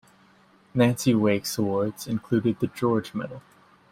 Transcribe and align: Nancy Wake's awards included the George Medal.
Nancy 0.73 1.13
Wake's 1.13 1.59
awards 1.59 2.07
included 2.07 2.59
the 2.59 2.65
George 2.65 3.13
Medal. 3.13 3.43